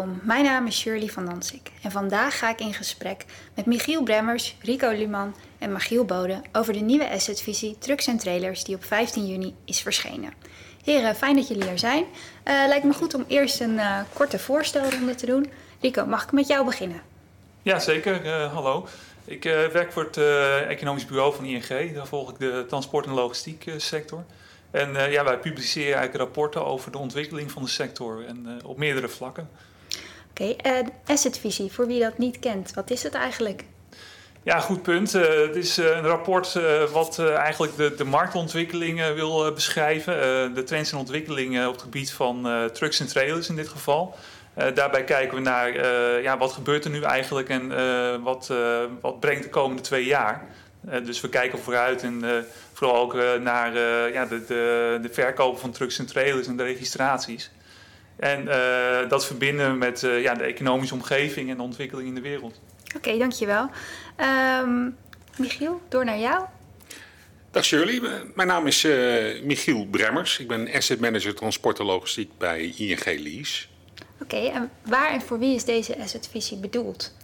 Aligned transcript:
Mijn 0.00 0.44
naam 0.44 0.66
is 0.66 0.78
Shirley 0.78 1.08
van 1.08 1.26
Dansik 1.26 1.70
en 1.82 1.90
vandaag 1.90 2.38
ga 2.38 2.50
ik 2.50 2.60
in 2.60 2.74
gesprek 2.74 3.24
met 3.54 3.66
Michiel 3.66 4.02
Bremmers, 4.02 4.56
Rico 4.62 4.90
Luman 4.90 5.34
en 5.58 5.72
Magiel 5.72 6.04
Bode 6.04 6.40
over 6.52 6.72
de 6.72 6.78
nieuwe 6.78 7.10
assetvisie 7.10 7.78
Trucks 7.78 8.06
en 8.06 8.18
Trailers 8.18 8.64
die 8.64 8.74
op 8.74 8.84
15 8.84 9.26
juni 9.26 9.54
is 9.64 9.80
verschenen. 9.80 10.32
Heren, 10.84 11.14
fijn 11.14 11.36
dat 11.36 11.48
jullie 11.48 11.68
er 11.68 11.78
zijn. 11.78 12.04
Uh, 12.04 12.64
lijkt 12.68 12.84
me 12.84 12.92
goed 12.92 13.14
om 13.14 13.24
eerst 13.28 13.60
een 13.60 13.74
uh, 13.74 14.00
korte 14.12 14.38
voorstelronde 14.38 15.14
te 15.14 15.26
doen. 15.26 15.50
Rico, 15.80 16.06
mag 16.06 16.22
ik 16.22 16.32
met 16.32 16.46
jou 16.46 16.64
beginnen? 16.64 17.02
Ja, 17.62 17.78
zeker. 17.78 18.24
Uh, 18.24 18.52
hallo. 18.52 18.88
Ik 19.24 19.42
werk 19.72 19.92
voor 19.92 20.04
het 20.04 20.16
economisch 20.68 21.06
bureau 21.06 21.34
van 21.34 21.44
ING. 21.44 21.94
Daar 21.94 22.06
volg 22.06 22.30
ik 22.30 22.38
de 22.38 22.64
transport- 22.68 23.06
en 23.06 23.12
logistiek 23.12 23.72
sector. 23.76 24.24
En 24.70 25.10
ja, 25.10 25.24
wij 25.24 25.38
publiceren 25.38 25.94
eigenlijk 25.94 26.24
rapporten 26.24 26.66
over 26.66 26.92
de 26.92 26.98
ontwikkeling 26.98 27.50
van 27.50 27.62
de 27.62 27.68
sector 27.68 28.24
en 28.26 28.60
op 28.64 28.78
meerdere 28.78 29.08
vlakken. 29.08 29.48
Oké, 30.32 30.54
okay, 30.58 30.80
uh, 30.80 30.88
assetvisie, 31.06 31.72
voor 31.72 31.86
wie 31.86 32.00
dat 32.00 32.18
niet 32.18 32.38
kent, 32.38 32.74
wat 32.74 32.90
is 32.90 33.02
het 33.02 33.14
eigenlijk? 33.14 33.64
Ja, 34.42 34.60
goed 34.60 34.82
punt. 34.82 35.12
het 35.12 35.56
is 35.56 35.76
een 35.76 36.00
rapport 36.00 36.58
wat 36.92 37.18
eigenlijk 37.18 37.76
de, 37.76 37.94
de 37.94 38.04
marktontwikkelingen 38.04 39.14
wil 39.14 39.52
beschrijven. 39.52 40.14
de 40.54 40.62
trends 40.62 40.92
en 40.92 40.98
ontwikkelingen 40.98 41.66
op 41.66 41.72
het 41.72 41.82
gebied 41.82 42.12
van 42.12 42.48
trucks 42.72 43.00
en 43.00 43.06
trailers 43.06 43.48
in 43.48 43.56
dit 43.56 43.68
geval. 43.68 44.14
daarbij 44.74 45.04
kijken 45.04 45.36
we 45.36 45.42
naar 45.42 45.82
ja, 46.22 46.38
wat 46.38 46.52
gebeurt 46.52 46.84
er 46.84 46.90
nu 46.90 47.02
eigenlijk 47.02 47.48
en 47.48 47.68
wat, 48.22 48.52
wat 49.00 49.20
brengt 49.20 49.42
de 49.42 49.48
komende 49.48 49.82
twee 49.82 50.04
jaar. 50.04 50.46
dus 51.04 51.20
we 51.20 51.28
kijken 51.28 51.58
vooruit 51.58 52.02
en 52.02 52.24
Vooral 52.82 53.00
ook 53.00 53.14
eh, 53.14 53.34
naar 53.34 53.74
eh, 53.74 54.12
ja, 54.12 54.26
de, 54.26 54.44
de, 54.44 54.98
de 55.02 55.08
verkopen 55.08 55.60
van 55.60 55.70
trucks 55.70 55.98
en 55.98 56.06
trailers 56.06 56.46
en 56.46 56.56
de 56.56 56.62
registraties. 56.62 57.50
En 58.22 58.48
eh, 58.48 59.08
dat 59.08 59.26
verbinden 59.26 59.78
met 59.78 60.00
ja, 60.00 60.34
de 60.34 60.44
economische 60.44 60.94
omgeving 60.94 61.50
en 61.50 61.56
de 61.56 61.62
ontwikkeling 61.62 62.08
in 62.08 62.14
de 62.14 62.20
wereld. 62.20 62.60
Oké, 62.96 63.18
dankjewel. 63.18 63.70
Um, 64.62 64.96
Michiel, 65.38 65.80
door 65.88 66.04
naar 66.04 66.18
jou. 66.18 66.44
Dag 67.50 67.64
Shirley, 67.64 68.00
mijn 68.34 68.48
naam 68.48 68.66
is 68.66 68.84
uh, 68.84 69.42
Michiel 69.42 69.86
Bremmers. 69.90 70.38
Ik 70.38 70.48
ben 70.48 70.72
asset 70.72 71.00
manager 71.00 71.34
transport 71.34 71.78
en 71.78 71.84
logistiek 71.84 72.30
bij 72.38 72.74
ING 72.76 73.04
Lease. 73.04 73.66
Oké, 74.20 74.36
en 74.36 74.70
waar 74.82 75.10
en 75.10 75.20
voor 75.20 75.38
wie 75.38 75.54
is 75.54 75.64
deze 75.64 75.98
assetvisie 75.98 76.56
bedoeld? 76.56 77.16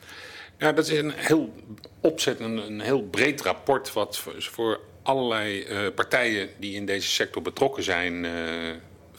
Ja, 0.58 0.72
dat 0.72 0.88
is 0.88 0.98
een 0.98 1.12
heel 1.16 1.54
opzet, 2.00 2.40
een, 2.40 2.56
een 2.56 2.80
heel 2.80 3.02
breed 3.02 3.40
rapport 3.40 3.92
wat 3.92 4.24
voor 4.38 4.80
allerlei 5.02 5.66
uh, 5.68 5.94
partijen 5.94 6.48
die 6.58 6.74
in 6.74 6.86
deze 6.86 7.08
sector 7.08 7.42
betrokken 7.42 7.82
zijn 7.82 8.24
uh, 8.24 8.30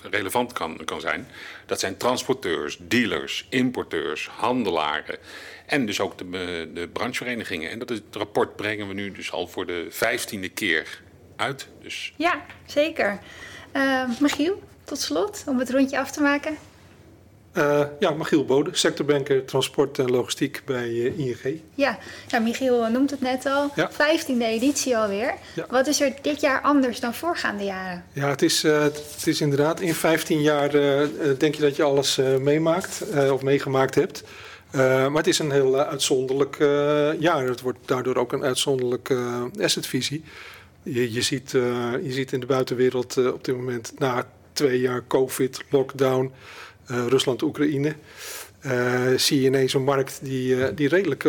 relevant 0.02 0.54
kan, 0.54 0.82
kan 0.86 1.02
zijn. 1.02 1.28
Dat 1.66 1.80
zijn 1.80 1.98
transporteurs, 1.98 2.78
dealers, 2.82 3.48
importeurs, 3.50 4.28
handelaren 4.28 5.18
en 5.66 5.86
dus 5.86 6.00
ook 6.00 6.18
de, 6.18 6.70
de 6.74 6.88
brancheverenigingen. 6.88 7.70
En 7.70 7.80
dat 7.80 7.90
het 7.90 8.04
rapport 8.12 8.56
brengen 8.56 8.88
we 8.88 8.94
nu 8.94 9.12
dus 9.12 9.32
al 9.32 9.48
voor 9.48 9.66
de 9.66 9.88
vijftiende 9.90 10.50
keer 10.50 11.02
uit. 11.36 11.68
Dus. 11.82 12.14
Ja, 12.16 12.42
zeker. 12.66 13.20
Uh, 13.74 14.10
Michiel, 14.20 14.64
tot 14.84 15.00
slot, 15.00 15.44
om 15.48 15.60
het 15.60 15.70
rondje 15.70 16.00
af 16.00 16.12
te 16.12 16.22
maken. 16.22 16.58
Uh, 17.54 17.82
ja, 18.00 18.12
Michiel 18.12 18.46
Bode, 18.46 18.70
sectorbanker 18.74 19.46
transport 19.46 20.00
en 20.00 20.12
logistiek 20.12 20.62
bij 20.66 20.90
uh, 20.90 21.20
ING. 21.20 21.62
Ja, 21.76 21.98
ja, 22.28 22.40
Michiel 22.40 22.90
noemt 22.90 23.12
het 23.12 23.22
net 23.22 23.46
al. 23.46 23.72
Ja. 23.76 23.92
15e 23.92 24.42
editie 24.42 24.98
alweer. 24.98 25.34
Ja. 25.56 25.66
Wat 25.70 25.88
is 25.88 26.02
er 26.02 26.14
dit 26.22 26.42
jaar 26.42 26.62
anders 26.62 27.00
dan 27.00 27.14
voorgaande 27.14 27.64
jaren? 27.64 28.04
Ja, 28.14 28.30
het 28.30 28.42
is, 28.42 28.64
uh, 28.64 28.82
het 28.82 29.22
is 29.26 29.42
inderdaad 29.42 29.80
in 29.80 29.94
15 29.94 30.42
jaar 30.42 30.72
denk 31.38 31.56
je 31.56 31.62
dat 31.62 31.76
je 31.76 31.84
alles 31.84 32.20
meemaakt 32.40 33.04
of 33.32 33.42
meegemaakt 33.42 33.96
hebt. 33.96 34.24
maar 34.72 35.12
het 35.12 35.28
is 35.28 35.40
een 35.40 35.52
heel 35.52 35.80
uitzonderlijk 35.80 36.58
jaar. 37.20 37.48
Het 37.48 37.62
wordt 37.62 37.80
daardoor 37.86 38.16
ook 38.16 38.32
een 38.32 38.44
uitzonderlijke 38.44 39.50
assetvisie. 39.62 40.24
Je, 40.84 41.14
je, 41.14 41.22
ziet, 41.22 41.52
je 41.52 42.12
ziet 42.12 42.32
in 42.32 42.40
de 42.40 42.46
buitenwereld 42.46 43.18
op 43.18 43.44
dit 43.44 43.56
moment 43.56 43.92
na 43.98 44.26
twee 44.54 44.80
jaar 44.80 45.04
COVID, 45.08 45.64
lockdown 45.70 46.26
eh, 46.26 46.32
Rusland-Oekraïne. 46.90 47.96
Uh, 48.66 49.02
zie 49.16 49.42
je 49.42 49.48
ineens 49.48 49.74
een 49.74 49.84
markt 49.84 50.20
die, 50.22 50.56
uh, 50.56 50.68
die 50.76 50.88
redelijk 50.88 51.26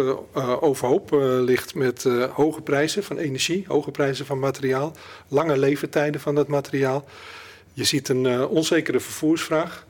overhoop 0.61 1.11
ligt 1.41 1.75
met 1.75 2.03
hoge 2.33 2.61
prijzen 2.61 3.05
van 3.05 3.19
energie, 3.19 3.65
hoge 3.69 3.91
prijzen 3.91 4.27
van 4.27 4.39
materiaal, 4.39 4.93
lange 5.29 5.59
leeftijden 5.59 6.21
van 6.21 6.35
dat 6.35 6.49
materiaal. 6.49 7.05
Je 7.73 7.85
ziet 7.85 8.09
een 8.09 8.47
onzekere 8.47 9.01
vervoersvraag. 9.01 9.87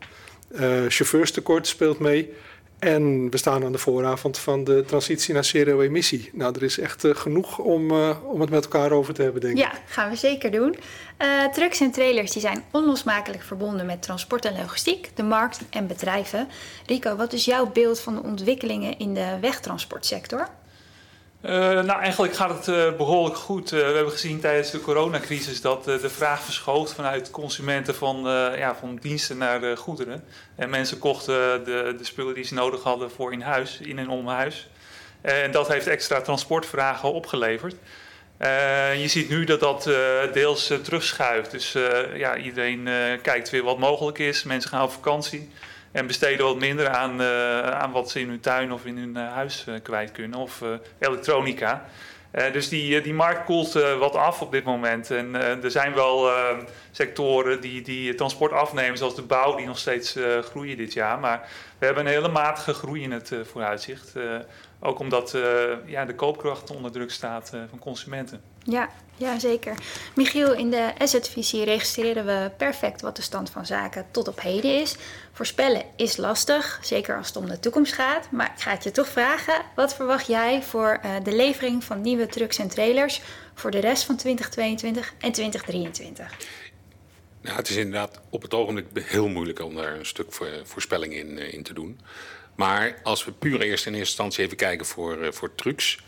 chauffeurstekort 0.88 1.66
speelt 1.66 1.98
mee. 1.98 2.32
En 2.80 3.30
we 3.30 3.36
staan 3.36 3.64
aan 3.64 3.72
de 3.72 3.78
vooravond 3.78 4.38
van 4.38 4.64
de 4.64 4.84
transitie 4.86 5.34
naar 5.34 5.44
zero-emissie. 5.44 6.30
Nou, 6.32 6.54
er 6.54 6.62
is 6.62 6.78
echt 6.78 7.04
uh, 7.04 7.14
genoeg 7.14 7.58
om, 7.58 7.90
uh, 7.90 8.16
om 8.24 8.40
het 8.40 8.50
met 8.50 8.64
elkaar 8.64 8.92
over 8.92 9.14
te 9.14 9.22
hebben, 9.22 9.40
denk 9.40 9.52
ik. 9.52 9.62
Ja, 9.62 9.72
gaan 9.86 10.10
we 10.10 10.16
zeker 10.16 10.50
doen. 10.50 10.76
Uh, 11.18 11.44
trucks 11.52 11.80
en 11.80 11.90
trailers 11.90 12.30
die 12.30 12.40
zijn 12.40 12.64
onlosmakelijk 12.70 13.42
verbonden 13.42 13.86
met 13.86 14.02
transport 14.02 14.44
en 14.44 14.56
logistiek, 14.56 15.10
de 15.14 15.22
markt 15.22 15.60
en 15.70 15.86
bedrijven. 15.86 16.48
Rico, 16.86 17.16
wat 17.16 17.32
is 17.32 17.44
jouw 17.44 17.70
beeld 17.72 18.00
van 18.00 18.14
de 18.14 18.22
ontwikkelingen 18.22 18.98
in 18.98 19.14
de 19.14 19.38
wegtransportsector? 19.40 20.48
Uh, 21.44 21.50
nou, 21.52 22.00
eigenlijk 22.00 22.34
gaat 22.34 22.66
het 22.66 22.76
uh, 22.76 22.96
behoorlijk 22.96 23.36
goed. 23.36 23.72
Uh, 23.72 23.80
we 23.80 23.94
hebben 23.94 24.12
gezien 24.12 24.40
tijdens 24.40 24.70
de 24.70 24.80
coronacrisis 24.80 25.60
dat 25.60 25.84
de 25.84 26.10
vraag 26.10 26.42
verschoof 26.42 26.92
vanuit 26.94 27.30
consumenten 27.30 27.94
van, 27.94 28.22
ja, 28.56 28.74
van 28.74 28.96
diensten 28.96 29.38
naar 29.38 29.76
goederen. 29.76 30.24
En 30.56 30.70
mensen 30.70 30.98
kochten 30.98 31.64
de, 31.64 31.94
de 31.98 32.04
spullen 32.04 32.34
die 32.34 32.44
ze 32.44 32.54
nodig 32.54 32.82
hadden 32.82 33.10
voor 33.10 33.32
in 33.32 33.40
huis, 33.40 33.78
in 33.82 33.98
en 33.98 34.08
om 34.08 34.26
huis. 34.26 34.68
En 35.20 35.50
dat 35.50 35.68
heeft 35.68 35.86
extra 35.86 36.20
transportvragen 36.20 37.12
opgeleverd. 37.12 37.74
je 38.96 39.08
ziet 39.08 39.28
nu 39.28 39.44
dat 39.44 39.60
dat 39.60 39.82
deels 40.32 40.72
terugschuift. 40.82 41.50
Dus 41.50 41.72
ja, 42.14 42.36
iedereen 42.36 42.88
kijkt 43.22 43.50
weer 43.50 43.62
wat 43.62 43.78
mogelijk 43.78 44.18
is. 44.18 44.42
Mensen 44.42 44.70
gaan 44.70 44.82
op 44.82 44.92
vakantie. 44.92 45.50
En 45.92 46.06
besteden 46.06 46.46
wat 46.46 46.58
minder 46.58 46.88
aan, 46.88 47.20
uh, 47.20 47.60
aan 47.60 47.92
wat 47.92 48.10
ze 48.10 48.20
in 48.20 48.28
hun 48.28 48.40
tuin 48.40 48.72
of 48.72 48.84
in 48.84 48.98
hun 48.98 49.16
uh, 49.16 49.32
huis 49.32 49.64
uh, 49.68 49.74
kwijt 49.82 50.12
kunnen. 50.12 50.38
Of 50.38 50.62
elektronica. 50.98 51.84
dus 52.52 52.68
die, 52.68 53.00
die 53.00 53.14
markt 53.14 53.44
koelt 53.44 53.72
wat 53.98 54.16
af 54.16 54.40
op 54.40 54.52
dit 54.52 54.64
moment. 54.64 55.10
En 55.10 55.34
er 55.34 55.70
zijn 55.70 55.94
wel 55.94 56.30
sectoren 56.90 57.60
die, 57.60 57.82
die 57.82 58.14
transport 58.14 58.52
afnemen, 58.52 58.98
zoals 58.98 59.14
de 59.14 59.22
bouw, 59.22 59.56
die 59.56 59.66
nog 59.66 59.78
steeds 59.78 60.16
groeien 60.42 60.76
dit 60.76 60.92
jaar. 60.92 61.18
Maar 61.18 61.48
we 61.78 61.86
hebben 61.86 62.06
een 62.06 62.12
hele 62.12 62.28
matige 62.28 62.72
groei 62.72 63.02
in 63.02 63.12
het 63.12 63.32
vooruitzicht. 63.42 64.12
ook 64.80 64.98
omdat 64.98 65.36
ja, 65.86 66.04
de 66.04 66.14
koopkracht 66.14 66.70
onder 66.70 66.92
druk 66.92 67.10
staat 67.10 67.52
van 67.68 67.78
consumenten. 67.78 68.40
Ja, 68.62 68.88
ja, 69.20 69.38
zeker. 69.38 69.74
Michiel, 70.14 70.54
in 70.54 70.70
de 70.70 70.92
assetvisie 70.98 71.64
registreren 71.64 72.26
we 72.26 72.50
perfect 72.56 73.00
wat 73.00 73.16
de 73.16 73.22
stand 73.22 73.50
van 73.50 73.66
zaken 73.66 74.06
tot 74.10 74.28
op 74.28 74.40
heden 74.40 74.80
is. 74.80 74.96
Voorspellen 75.32 75.82
is 75.96 76.16
lastig, 76.16 76.78
zeker 76.82 77.16
als 77.16 77.26
het 77.26 77.36
om 77.36 77.46
de 77.46 77.60
toekomst 77.60 77.92
gaat. 77.92 78.30
Maar 78.30 78.52
ik 78.56 78.62
ga 78.62 78.70
het 78.70 78.84
je 78.84 78.90
toch 78.90 79.08
vragen, 79.08 79.62
wat 79.74 79.94
verwacht 79.94 80.26
jij 80.26 80.62
voor 80.62 81.00
uh, 81.04 81.14
de 81.22 81.32
levering 81.32 81.84
van 81.84 82.00
nieuwe 82.00 82.26
trucks 82.26 82.58
en 82.58 82.68
trailers 82.68 83.20
voor 83.54 83.70
de 83.70 83.78
rest 83.78 84.04
van 84.04 84.16
2022 84.16 85.12
en 85.18 85.32
2023? 85.32 86.36
Nou, 87.42 87.56
het 87.56 87.68
is 87.68 87.76
inderdaad 87.76 88.20
op 88.30 88.42
het 88.42 88.54
ogenblik 88.54 88.86
heel 88.94 89.28
moeilijk 89.28 89.60
om 89.60 89.74
daar 89.74 89.94
een 89.94 90.06
stuk 90.06 90.32
voorspelling 90.64 91.14
in, 91.14 91.38
uh, 91.38 91.52
in 91.52 91.62
te 91.62 91.72
doen. 91.72 92.00
Maar 92.54 93.00
als 93.02 93.24
we 93.24 93.32
puur 93.32 93.60
eerst 93.60 93.86
in 93.86 93.92
eerste 93.94 93.98
instantie 93.98 94.44
even 94.44 94.56
kijken 94.56 94.86
voor, 94.86 95.34
voor 95.34 95.54
trucks 95.54 95.98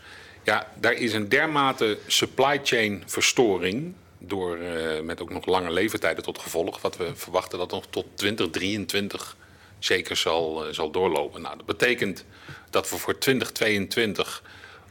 ja, 0.43 0.67
daar 0.79 0.93
is 0.93 1.13
een 1.13 1.29
dermate 1.29 1.97
supply 2.07 2.59
chain 2.63 3.03
verstoring. 3.05 3.93
Door, 4.17 4.57
uh, 4.57 4.99
met 5.01 5.21
ook 5.21 5.29
nog 5.29 5.45
lange 5.45 5.71
leeftijden 5.71 6.23
tot 6.23 6.39
gevolg. 6.39 6.81
Wat 6.81 6.97
we 6.97 7.11
verwachten 7.15 7.57
dat 7.57 7.71
nog 7.71 7.85
tot 7.89 8.05
2023 8.13 9.37
zeker 9.79 10.15
zal, 10.15 10.67
uh, 10.67 10.73
zal 10.73 10.91
doorlopen. 10.91 11.41
Nou, 11.41 11.57
dat 11.57 11.65
betekent 11.65 12.25
dat 12.69 12.89
we 12.89 12.97
voor 12.97 13.17
2022 13.17 14.43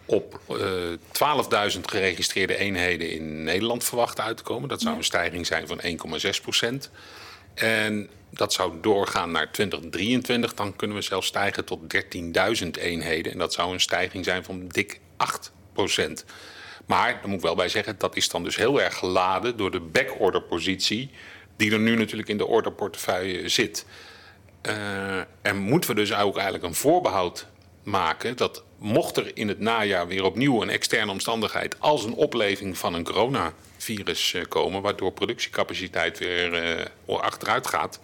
op 0.04 0.40
uh, 0.50 0.92
eh, 0.92 1.72
12.000 1.74 1.80
geregistreerde 1.80 2.56
eenheden 2.56 3.10
in 3.10 3.44
Nederland 3.44 3.84
verwachten 3.84 4.24
uit 4.24 4.36
te 4.36 4.42
komen. 4.42 4.68
Dat 4.68 4.80
zou 4.80 4.96
een 4.96 5.04
stijging 5.04 5.46
zijn 5.46 5.66
van 5.66 5.80
1,6 5.80 6.40
procent. 6.42 6.90
En 7.54 8.08
dat 8.30 8.52
zou 8.52 8.72
doorgaan 8.80 9.30
naar 9.30 9.52
2023. 9.52 10.54
Dan 10.54 10.76
kunnen 10.76 10.96
we 10.96 11.02
zelfs 11.02 11.26
stijgen 11.26 11.64
tot 11.64 11.80
13.000 12.62 12.68
eenheden. 12.78 13.32
En 13.32 13.38
dat 13.38 13.52
zou 13.52 13.72
een 13.72 13.80
stijging 13.80 14.24
zijn 14.24 14.44
van 14.44 14.68
dik 14.68 15.00
8 15.22 15.52
procent. 15.72 16.24
Maar, 16.86 17.12
daar 17.12 17.28
moet 17.28 17.36
ik 17.36 17.44
wel 17.44 17.54
bij 17.54 17.68
zeggen, 17.68 17.94
dat 17.98 18.16
is 18.16 18.28
dan 18.28 18.44
dus 18.44 18.56
heel 18.56 18.82
erg 18.82 18.98
geladen 18.98 19.56
door 19.56 19.70
de 19.70 19.80
backorder 19.80 20.42
positie 20.42 21.10
die 21.56 21.72
er 21.72 21.78
nu 21.78 21.96
natuurlijk 21.96 22.28
in 22.28 22.38
de 22.38 22.46
orderportefeuille 22.46 23.48
zit. 23.48 23.86
Uh, 24.66 25.18
en 25.42 25.56
moeten 25.56 25.90
we 25.90 25.96
dus 25.96 26.14
ook 26.14 26.34
eigenlijk 26.34 26.64
een 26.64 26.74
voorbehoud 26.74 27.46
maken 27.82 28.36
dat 28.36 28.62
mocht 28.78 29.16
er 29.16 29.36
in 29.36 29.48
het 29.48 29.58
najaar 29.58 30.06
weer 30.06 30.24
opnieuw 30.24 30.62
een 30.62 30.70
externe 30.70 31.10
omstandigheid 31.10 31.76
als 31.78 32.04
een 32.04 32.14
opleving 32.14 32.78
van 32.78 32.94
een 32.94 33.04
coronavirus 33.04 34.32
uh, 34.32 34.42
komen, 34.48 34.82
waardoor 34.82 35.12
productiecapaciteit 35.12 36.18
weer 36.18 36.78
uh, 37.06 37.18
achteruit 37.18 37.66
gaat, 37.66 38.00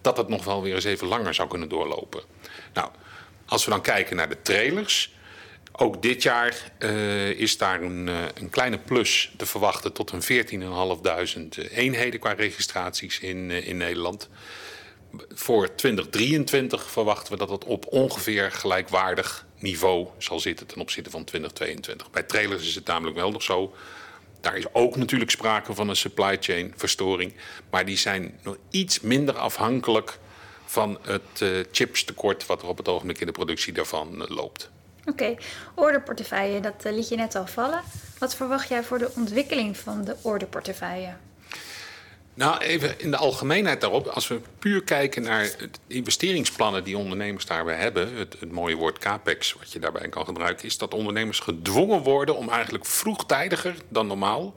dat 0.00 0.16
het 0.16 0.28
nog 0.28 0.44
wel 0.44 0.62
weer 0.62 0.74
eens 0.74 0.84
even 0.84 1.06
langer 1.06 1.34
zou 1.34 1.48
kunnen 1.48 1.68
doorlopen. 1.68 2.22
Nou, 2.72 2.90
als 3.46 3.64
we 3.64 3.70
dan 3.70 3.80
kijken 3.80 4.16
naar 4.16 4.28
de 4.28 4.42
trailers. 4.42 5.12
Ook 5.76 6.02
dit 6.02 6.22
jaar 6.22 6.72
uh, 6.78 7.30
is 7.30 7.58
daar 7.58 7.82
een, 7.82 8.06
uh, 8.06 8.22
een, 8.34 8.50
kleine 8.50 8.78
plus 8.78 9.32
te 9.36 9.46
verwachten 9.46 9.92
tot 9.92 10.10
een 10.10 10.46
14.500 11.58 11.72
eenheden 11.72 12.20
qua 12.20 12.32
registraties 12.32 13.20
in, 13.20 13.50
in 13.50 13.76
Nederland. 13.76 14.28
Voor 15.28 15.74
2023 15.74 16.90
verwachten 16.90 17.32
we 17.32 17.38
dat 17.38 17.50
het 17.50 17.64
op 17.64 17.86
ongeveer 17.86 18.52
gelijkwaardig 18.52 19.46
niveau 19.58 20.06
zal 20.18 20.40
zitten 20.40 20.66
ten 20.66 20.80
opzichte 20.80 21.10
van 21.10 21.24
2022. 21.24 22.10
Bij 22.10 22.22
trailers 22.22 22.68
is 22.68 22.74
het 22.74 22.86
namelijk 22.86 23.16
wel 23.16 23.30
nog 23.30 23.42
zo. 23.42 23.74
Daar 24.40 24.56
is 24.56 24.74
ook 24.74 24.96
natuurlijk 24.96 25.30
sprake 25.30 25.74
van 25.74 25.88
een 25.88 25.96
supply 25.96 26.36
chain 26.40 26.72
verstoring. 26.76 27.34
Maar 27.70 27.84
die 27.84 27.96
zijn 27.96 28.38
nog 28.42 28.56
iets 28.70 29.00
minder 29.00 29.36
afhankelijk 29.36 30.18
van 30.64 30.98
het 31.02 31.66
chipstekort 31.72 32.46
wat 32.46 32.62
er 32.62 32.68
op 32.68 32.76
het 32.78 32.88
ogenblik 32.88 33.20
in 33.20 33.26
de 33.26 33.32
productie 33.32 33.72
daarvan 33.72 34.26
loopt. 34.28 34.72
Oké, 35.06 35.36
okay. 35.74 36.60
dat 36.60 36.86
uh, 36.86 36.92
liet 36.92 37.08
je 37.08 37.16
net 37.16 37.34
al 37.34 37.46
vallen. 37.46 37.80
Wat 38.18 38.34
verwacht 38.34 38.68
jij 38.68 38.82
voor 38.82 38.98
de 38.98 39.10
ontwikkeling 39.16 39.76
van 39.76 40.04
de 40.04 40.16
orderportefeuille? 40.22 41.14
Nou, 42.34 42.58
even 42.58 43.00
in 43.00 43.10
de 43.10 43.16
algemeenheid 43.16 43.80
daarop. 43.80 44.06
Als 44.06 44.28
we 44.28 44.40
puur 44.58 44.82
kijken 44.82 45.22
naar 45.22 45.42
de 45.58 45.70
investeringsplannen 45.86 46.84
die 46.84 46.98
ondernemers 46.98 47.46
daarbij 47.46 47.76
hebben, 47.76 48.14
het, 48.14 48.52
mooie 48.52 48.76
woord 48.76 48.98
capex 48.98 49.52
wat 49.52 49.72
je 49.72 49.78
daarbij 49.78 50.08
kan 50.08 50.24
gebruiken, 50.24 50.66
is 50.66 50.78
dat 50.78 50.94
ondernemers 50.94 51.38
gedwongen 51.38 52.02
worden 52.02 52.36
om 52.36 52.48
eigenlijk 52.48 52.86
vroegtijdiger 52.86 53.74
dan 53.88 54.06
normaal 54.06 54.54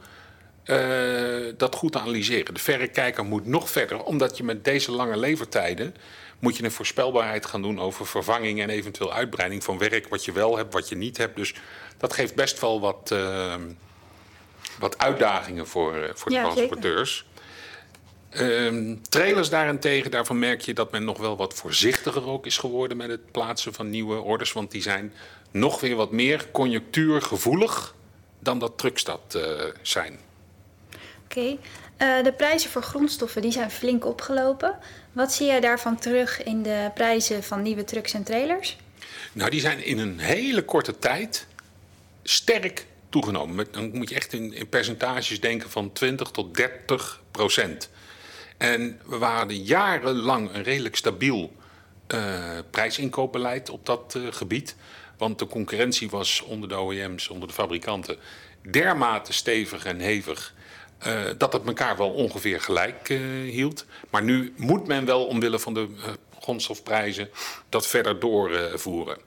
uh, 0.65 1.53
dat 1.57 1.75
goed 1.75 1.91
te 1.91 1.99
analyseren. 1.99 2.53
De 2.53 2.59
verrekijker 2.59 3.25
moet 3.25 3.45
nog 3.45 3.69
verder, 3.69 4.03
omdat 4.03 4.38
je 4.38 4.44
met 4.44 4.63
deze 4.63 4.91
lange 4.91 5.17
levertijden 5.17 5.95
moet 6.39 6.57
je 6.57 6.63
een 6.63 6.72
voorspelbaarheid 6.72 7.45
gaan 7.45 7.62
doen 7.62 7.80
over 7.80 8.07
vervanging 8.07 8.62
en 8.62 8.69
eventueel 8.69 9.13
uitbreiding 9.13 9.63
van 9.63 9.78
werk 9.78 10.07
wat 10.07 10.25
je 10.25 10.31
wel 10.31 10.57
hebt, 10.57 10.74
wat 10.74 10.89
je 10.89 10.95
niet 10.95 11.18
hebt. 11.18 11.36
Dus 11.36 11.56
dat 11.98 12.13
geeft 12.13 12.36
best 12.36 12.60
wel 12.60 12.80
wat, 12.80 13.10
uh, 13.13 13.56
wat 14.80 14.98
uitdagingen 14.98 15.68
voor, 15.68 15.95
uh, 15.95 16.10
voor 16.13 16.31
ja, 16.31 16.51
transporteurs. 16.51 17.25
Um, 18.39 19.01
trailers 19.10 19.50
daarentegen, 19.50 20.12
daarvan 20.12 20.39
merk 20.39 20.62
je 20.62 20.74
dat 20.74 20.92
men 20.92 21.04
nog 21.04 21.18
wel 21.18 21.38
wat 21.38 21.54
voorzichtiger 21.54 22.28
ook 22.28 22.45
is 22.45 22.57
geworden 22.57 22.98
met 22.98 23.10
het 23.10 23.31
plaatsen 23.31 23.74
van 23.74 23.90
nieuwe 23.90 24.19
orders. 24.19 24.54
Want 24.54 24.72
die 24.72 24.81
zijn 24.81 25.13
nog 25.51 25.80
weer 25.80 25.95
wat 25.95 26.12
meer 26.12 26.51
conjunctuurgevoelig 26.51 27.95
dan 28.40 28.60
dat 28.60 28.78
trucks 28.78 29.04
dat 29.04 29.33
uh, 29.36 29.44
zijn. 29.81 30.19
Oké, 31.24 31.40
okay. 31.40 31.60
uh, 32.18 32.24
de 32.24 32.33
prijzen 32.33 32.69
voor 32.69 32.83
grondstoffen 32.83 33.42
die 33.42 33.51
zijn 33.51 33.72
flink 33.72 34.06
opgelopen. 34.06 34.78
Wat 35.18 35.34
zie 35.34 35.46
jij 35.46 35.60
daarvan 35.60 36.00
terug 36.00 36.44
in 36.44 36.64
de 36.64 36.92
prijzen 36.94 37.44
van 37.44 37.62
nieuwe 37.62 37.84
trucks 37.84 38.14
en 38.14 38.24
trailers? 38.24 38.78
Nou, 39.34 39.50
die 39.50 39.60
zijn 39.60 39.86
in 39.86 39.98
een 39.98 40.19
hele 40.19 40.66
korte 40.66 41.00
tijd 41.00 41.48
sterk 42.24 42.86
toegenomen. 43.10 43.68
Dan 43.72 43.92
moet 43.94 44.10
je 44.10 44.16
echt 44.16 44.34
in, 44.34 44.68
percentages 44.69 45.40
denken 45.40 45.69
van 45.69 45.92
20 45.92 46.31
tot 46.31 46.56
30 46.56 47.22
procent. 47.31 47.90
En 48.58 49.00
we 49.06 49.18
waren 49.18 49.64
jarenlang 49.64 50.54
een 50.54 50.64
redelijk 50.64 50.96
stabiel 50.96 51.54
uh, 52.08 52.40
prijsinkoopbeleid 52.69 53.69
op 53.69 53.86
dat 53.86 54.14
uh, 54.18 54.28
gebied. 54.31 54.75
Want 55.18 55.40
de 55.40 55.48
concurrentie 55.48 56.10
was 56.10 56.42
onder 56.42 56.69
de 56.69 56.80
OEM's, 56.80 57.28
onder 57.28 57.48
de 57.48 57.54
fabrikanten, 57.54 58.18
dermate 58.62 59.34
stevig 59.34 59.86
en 59.86 60.00
hevig. 60.00 60.54
Uh, 61.07 61.23
dat 61.38 61.53
het 61.53 61.65
elkaar 61.65 61.97
wel 61.97 62.09
ongeveer 62.09 62.61
gelijk 62.61 63.07
hield. 63.44 63.85
Maar 64.09 64.23
nu 64.23 64.53
moet 64.55 64.88
men 64.88 65.05
wel 65.05 65.25
omwille 65.25 65.59
van 65.59 65.73
de 65.73 65.88
grondstofprijzen 66.39 67.29
dat 67.69 67.88
verder 67.88 68.19
doorvoeren. 68.19 69.17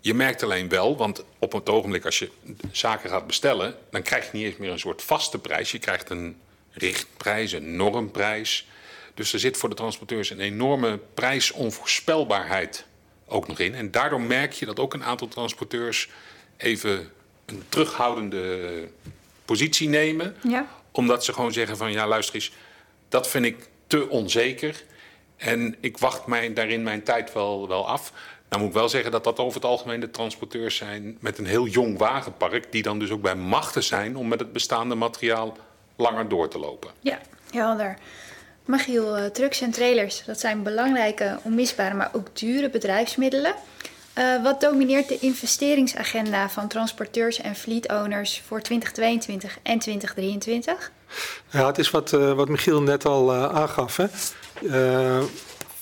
Je 0.00 0.14
merkt 0.14 0.42
alleen 0.42 0.68
wel, 0.68 0.96
want 0.96 1.24
op 1.38 1.52
het 1.52 1.68
ogenblik 1.68 2.04
als 2.04 2.18
je 2.18 2.30
zaken 2.72 3.10
gaat 3.10 3.26
bestellen, 3.26 3.74
dan 3.90 4.02
krijg 4.02 4.24
je 4.24 4.36
niet 4.36 4.46
eens 4.46 4.56
meer 4.56 4.70
een 4.70 4.78
soort 4.78 5.02
vaste 5.02 5.38
prijs. 5.38 5.70
Je 5.70 5.78
krijgt 5.78 6.10
een 6.10 6.36
richtprijs, 6.70 7.52
een 7.52 7.76
normprijs. 7.76 8.68
Dus 9.14 9.32
er 9.32 9.38
zit 9.38 9.56
voor 9.56 9.68
de 9.68 9.74
transporteurs 9.74 10.30
een 10.30 10.40
enorme 10.40 10.98
prijsonvoorspelbaarheid 11.14 12.84
ook 13.26 13.48
nog 13.48 13.58
in. 13.58 13.74
En 13.74 13.90
daardoor 13.90 14.20
merk 14.20 14.52
je 14.52 14.66
dat 14.66 14.78
ook 14.78 14.94
een 14.94 15.04
aantal 15.04 15.28
transporteurs 15.28 16.08
even 16.56 17.10
een 17.46 17.62
terughoudende 17.68 18.88
positie 19.44 19.88
nemen. 19.88 20.36
Ja. 20.42 20.68
Omdat 20.98 21.24
ze 21.24 21.32
gewoon 21.32 21.52
zeggen 21.52 21.76
van 21.76 21.92
ja 21.92 22.06
luister 22.06 22.34
eens, 22.34 22.52
dat 23.08 23.28
vind 23.28 23.44
ik 23.44 23.68
te 23.86 24.08
onzeker. 24.08 24.82
En 25.36 25.76
ik 25.80 25.98
wacht 25.98 26.26
mij 26.26 26.52
daarin 26.52 26.82
mijn 26.82 27.02
tijd 27.02 27.32
wel, 27.32 27.68
wel 27.68 27.88
af. 27.88 28.12
Nou 28.48 28.62
moet 28.62 28.70
ik 28.70 28.76
wel 28.76 28.88
zeggen 28.88 29.10
dat 29.10 29.24
dat 29.24 29.38
over 29.38 29.54
het 29.54 29.64
algemeen 29.64 30.00
de 30.00 30.10
transporteurs 30.10 30.76
zijn 30.76 31.16
met 31.20 31.38
een 31.38 31.46
heel 31.46 31.66
jong 31.66 31.98
wagenpark. 31.98 32.72
Die 32.72 32.82
dan 32.82 32.98
dus 32.98 33.10
ook 33.10 33.22
bij 33.22 33.34
machten 33.34 33.82
zijn 33.82 34.16
om 34.16 34.28
met 34.28 34.40
het 34.40 34.52
bestaande 34.52 34.94
materiaal 34.94 35.56
langer 35.96 36.28
door 36.28 36.48
te 36.48 36.58
lopen. 36.58 36.90
Ja, 37.00 37.18
helder. 37.50 37.98
Magiel, 38.64 39.18
uh, 39.18 39.24
trucks 39.26 39.60
en 39.60 39.70
trailers, 39.70 40.24
dat 40.24 40.40
zijn 40.40 40.62
belangrijke, 40.62 41.38
onmisbare, 41.42 41.94
maar 41.94 42.10
ook 42.12 42.36
dure 42.36 42.70
bedrijfsmiddelen. 42.70 43.54
Uh, 44.18 44.42
wat 44.42 44.60
domineert 44.60 45.08
de 45.08 45.18
investeringsagenda 45.18 46.50
van 46.50 46.68
transporteurs 46.68 47.40
en 47.40 47.54
fleet 47.54 47.88
owners 47.88 48.42
voor 48.46 48.60
2022 48.60 49.58
en 49.62 49.78
2023? 49.78 50.92
Ja, 51.50 51.66
het 51.66 51.78
is 51.78 51.90
wat, 51.90 52.12
uh, 52.12 52.32
wat 52.32 52.48
Michiel 52.48 52.82
net 52.82 53.04
al 53.04 53.34
aangaf. 53.34 53.96
Hè? 53.96 54.06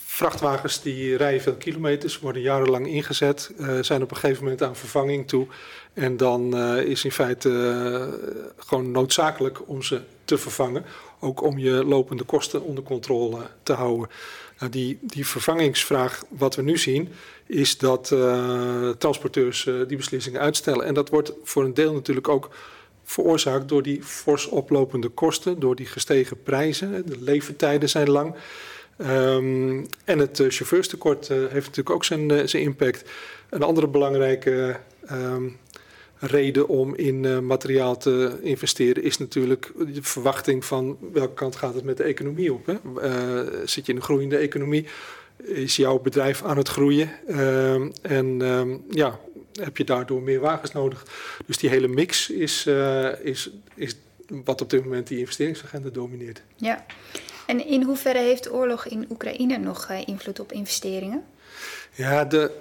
vrachtwagens 0.05 0.81
die 0.81 1.17
rijden 1.17 1.41
veel 1.41 1.55
kilometers, 1.55 2.19
worden 2.19 2.41
jarenlang 2.41 2.87
ingezet, 2.87 3.51
zijn 3.81 4.01
op 4.01 4.11
een 4.11 4.17
gegeven 4.17 4.43
moment 4.43 4.63
aan 4.63 4.75
vervanging 4.75 5.27
toe. 5.27 5.47
En 5.93 6.17
dan 6.17 6.57
is 6.77 7.03
in 7.03 7.11
feite 7.11 7.49
gewoon 8.57 8.91
noodzakelijk 8.91 9.69
om 9.69 9.81
ze 9.83 10.01
te 10.25 10.37
vervangen. 10.37 10.85
Ook 11.19 11.41
om 11.41 11.57
je 11.57 11.71
lopende 11.85 12.23
kosten 12.23 12.61
onder 12.61 12.83
controle 12.83 13.39
te 13.63 13.73
houden. 13.73 14.09
Nou, 14.59 14.71
die, 14.71 14.97
die 15.01 15.27
vervangingsvraag, 15.27 16.23
wat 16.29 16.55
we 16.55 16.61
nu 16.61 16.77
zien, 16.77 17.09
is 17.45 17.77
dat 17.77 18.11
uh, 18.13 18.89
transporteurs 18.89 19.69
die 19.87 19.97
beslissingen 19.97 20.41
uitstellen. 20.41 20.85
En 20.85 20.93
dat 20.93 21.09
wordt 21.09 21.33
voor 21.43 21.63
een 21.63 21.73
deel 21.73 21.93
natuurlijk 21.93 22.27
ook 22.27 22.49
veroorzaakt 23.03 23.69
door 23.69 23.83
die 23.83 24.03
fors 24.03 24.45
oplopende 24.47 25.09
kosten, 25.09 25.59
door 25.59 25.75
die 25.75 25.85
gestegen 25.85 26.43
prijzen. 26.43 27.05
De 27.05 27.17
levertijden 27.19 27.89
zijn 27.89 28.09
lang. 28.09 28.35
Um, 28.97 29.85
en 30.03 30.19
het 30.19 30.43
chauffeurstekort 30.47 31.27
heeft 31.27 31.53
natuurlijk 31.53 31.89
ook 31.89 32.05
zijn, 32.05 32.49
zijn 32.49 32.63
impact. 32.63 33.09
Een 33.49 33.63
andere 33.63 33.87
belangrijke 33.87 34.79
um, 35.11 35.57
reden 36.19 36.67
om 36.67 36.95
in 36.95 37.23
uh, 37.23 37.39
materiaal 37.39 37.97
te 37.97 38.39
investeren 38.41 39.03
is 39.03 39.17
natuurlijk 39.17 39.71
de 39.93 40.03
verwachting 40.03 40.65
van 40.65 40.97
welke 41.11 41.33
kant 41.33 41.55
gaat 41.55 41.73
het 41.73 41.83
met 41.83 41.97
de 41.97 42.03
economie 42.03 42.53
op. 42.53 42.65
Hè? 42.65 42.73
Uh, 42.73 43.47
zit 43.65 43.85
je 43.85 43.91
in 43.91 43.97
een 43.97 44.03
groeiende 44.03 44.37
economie? 44.37 44.87
Is 45.43 45.75
jouw 45.75 45.99
bedrijf 45.99 46.43
aan 46.43 46.57
het 46.57 46.67
groeien? 46.67 47.09
Uh, 47.27 47.73
en 48.01 48.41
ehm, 48.41 48.77
ja, 48.89 49.19
heb 49.59 49.77
je 49.77 49.83
daardoor 49.83 50.21
meer 50.21 50.39
wagens 50.39 50.71
nodig? 50.71 51.05
Dus 51.45 51.57
die 51.57 51.69
hele 51.69 51.87
mix 51.87 52.29
is, 52.29 52.65
eh, 52.65 53.25
is, 53.25 53.49
is 53.75 53.95
wat 54.27 54.61
op 54.61 54.69
dit 54.69 54.83
moment 54.83 55.07
die 55.07 55.19
investeringsagenda 55.19 55.89
domineert. 55.89 56.41
Ja, 56.55 56.85
en 57.45 57.67
in 57.67 57.83
hoeverre 57.83 58.19
heeft 58.19 58.43
de 58.43 58.53
oorlog 58.53 58.87
in 58.87 59.05
Oekraïne 59.09 59.57
nog 59.57 59.91
invloed 60.05 60.39
op 60.39 60.51
investeringen? 60.51 61.23
Ja, 61.93 62.25
de, 62.25 62.51